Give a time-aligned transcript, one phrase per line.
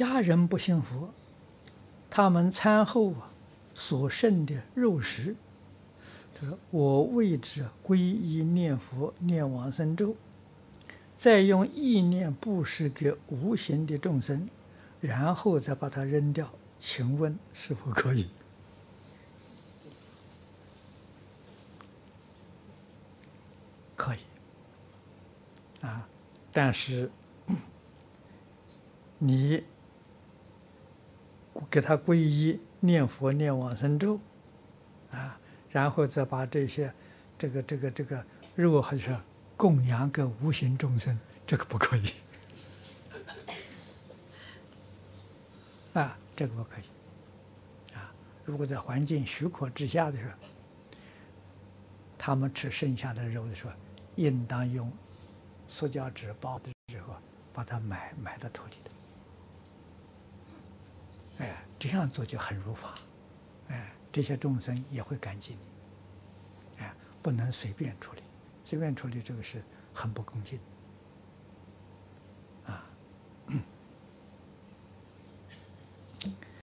[0.00, 1.10] 家人不信佛，
[2.08, 3.30] 他们餐后啊
[3.74, 5.36] 所剩的肉食，
[6.34, 10.16] 他说我为之皈依念佛念往生咒，
[11.18, 14.48] 再用意念布施给无形的众生，
[15.02, 18.26] 然后再把它扔掉，请问是否可以？
[23.94, 24.20] 可以
[25.82, 26.08] 啊，
[26.54, 27.10] 但是
[29.18, 29.62] 你
[31.70, 34.18] 给他皈依念佛念往生咒
[35.12, 35.38] 啊，
[35.70, 36.92] 然后再把这些
[37.38, 38.24] 这个这个这个
[38.54, 39.16] 肉还是
[39.56, 42.12] 供养给无形众生，这个不可以
[45.94, 48.12] 啊，这个不可以啊。
[48.44, 50.32] 如果在环境许可之下的时候，
[52.18, 53.72] 他们吃剩下的肉的时候。
[54.16, 54.92] 应当用
[55.66, 57.14] 塑胶纸包的时候，
[57.54, 58.90] 把它埋埋到土里头。
[61.80, 62.94] 这样做就很如法。
[63.68, 66.82] 哎，这些众生也会感激你。
[66.84, 68.22] 哎，不能随便处理，
[68.62, 69.62] 随便处理这个是
[69.94, 70.60] 很不恭敬。